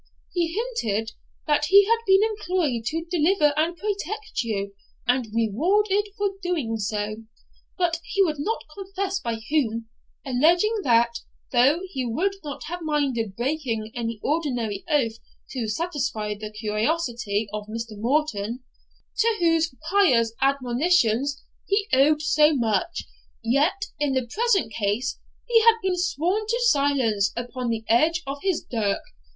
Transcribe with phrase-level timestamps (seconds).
[0.33, 1.11] He hinted
[1.45, 4.73] that he had been employed to deliver and protect you,
[5.07, 7.17] and rewarded for doing so;
[7.77, 9.89] but he would not confess by whom,
[10.25, 11.19] alleging that,
[11.51, 15.19] though he would not have minded breaking any ordinary oath
[15.51, 17.91] to satisfy the curiosity of Mr.
[17.95, 18.63] Morton,
[19.19, 23.03] to whose pious admonitions he owed so much,
[23.43, 28.39] yet, in the present case he had been sworn to silence upon the edge of
[28.41, 28.99] his dirk, [Footnote: See Note 14.